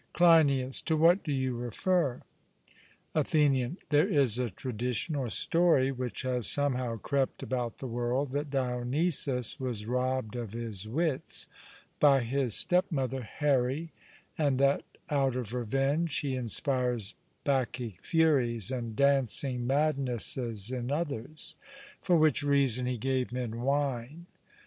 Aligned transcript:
CLEINIAS: 0.13 0.81
To 0.87 0.97
what 0.97 1.23
do 1.23 1.31
you 1.31 1.55
refer? 1.55 2.23
ATHENIAN: 3.13 3.77
There 3.89 4.09
is 4.09 4.39
a 4.39 4.49
tradition 4.49 5.15
or 5.15 5.29
story, 5.29 5.91
which 5.91 6.23
has 6.23 6.47
somehow 6.47 6.95
crept 6.95 7.43
about 7.43 7.77
the 7.77 7.85
world, 7.85 8.31
that 8.31 8.49
Dionysus 8.49 9.59
was 9.59 9.85
robbed 9.85 10.35
of 10.35 10.53
his 10.53 10.87
wits 10.89 11.45
by 11.99 12.21
his 12.21 12.55
stepmother 12.55 13.29
Here, 13.39 13.89
and 14.39 14.57
that 14.57 14.81
out 15.11 15.35
of 15.35 15.53
revenge 15.53 16.17
he 16.21 16.33
inspires 16.35 17.13
Bacchic 17.43 18.01
furies 18.01 18.71
and 18.71 18.95
dancing 18.95 19.67
madnesses 19.67 20.71
in 20.71 20.89
others; 20.91 21.55
for 22.01 22.17
which 22.17 22.41
reason 22.41 22.87
he 22.87 22.97
gave 22.97 23.31
men 23.31 23.61
wine. 23.61 24.25